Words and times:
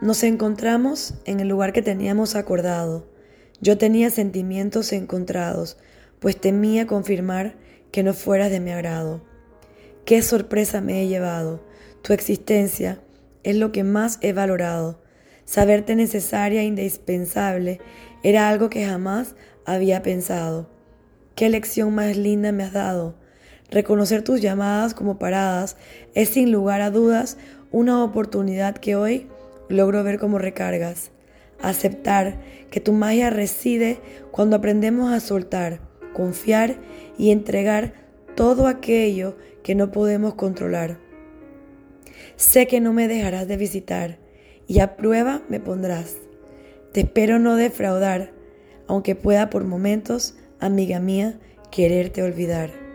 Nos 0.00 0.22
encontramos 0.22 1.14
en 1.24 1.40
el 1.40 1.48
lugar 1.48 1.72
que 1.72 1.82
teníamos 1.82 2.36
acordado. 2.36 3.08
Yo 3.60 3.78
tenía 3.78 4.10
sentimientos 4.10 4.92
encontrados, 4.92 5.76
pues 6.20 6.40
temía 6.40 6.86
confirmar 6.86 7.56
que 7.90 8.04
no 8.04 8.14
fueras 8.14 8.52
de 8.52 8.60
mi 8.60 8.70
agrado. 8.70 9.22
Qué 10.04 10.22
sorpresa 10.22 10.80
me 10.80 11.02
he 11.02 11.08
llevado. 11.08 11.64
Tu 12.02 12.12
existencia 12.12 13.00
es 13.42 13.56
lo 13.56 13.72
que 13.72 13.82
más 13.82 14.18
he 14.20 14.32
valorado. 14.32 15.02
Saberte 15.44 15.96
necesaria 15.96 16.60
e 16.60 16.66
indispensable 16.66 17.80
era 18.22 18.48
algo 18.48 18.70
que 18.70 18.86
jamás 18.86 19.34
había 19.64 20.00
pensado. 20.02 20.70
Qué 21.34 21.48
lección 21.48 21.92
más 21.92 22.16
linda 22.16 22.52
me 22.52 22.62
has 22.62 22.72
dado. 22.72 23.16
Reconocer 23.68 24.22
tus 24.22 24.40
llamadas 24.40 24.94
como 24.94 25.18
paradas 25.18 25.76
es 26.14 26.28
sin 26.28 26.52
lugar 26.52 26.82
a 26.82 26.90
dudas 26.90 27.36
una 27.72 28.04
oportunidad 28.04 28.76
que 28.76 28.94
hoy 28.94 29.26
logro 29.68 30.02
ver 30.04 30.18
como 30.18 30.38
recargas. 30.38 31.10
Aceptar 31.60 32.40
que 32.70 32.80
tu 32.80 32.92
magia 32.92 33.30
reside 33.30 33.98
cuando 34.30 34.56
aprendemos 34.56 35.12
a 35.12 35.20
soltar, 35.20 35.80
confiar 36.12 36.76
y 37.16 37.30
entregar 37.30 37.94
todo 38.34 38.66
aquello 38.66 39.36
que 39.62 39.74
no 39.74 39.90
podemos 39.90 40.34
controlar. 40.34 40.98
Sé 42.36 42.66
que 42.66 42.80
no 42.80 42.92
me 42.92 43.08
dejarás 43.08 43.48
de 43.48 43.56
visitar 43.56 44.18
y 44.66 44.80
a 44.80 44.96
prueba 44.96 45.42
me 45.48 45.58
pondrás. 45.58 46.16
Te 46.92 47.00
espero 47.00 47.38
no 47.38 47.56
defraudar, 47.56 48.32
aunque 48.86 49.14
pueda 49.14 49.50
por 49.50 49.64
momentos, 49.64 50.36
amiga 50.60 51.00
mía, 51.00 51.38
quererte 51.70 52.22
olvidar. 52.22 52.87